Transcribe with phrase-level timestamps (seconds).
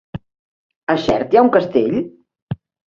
[0.95, 2.03] A Xert hi ha un castell?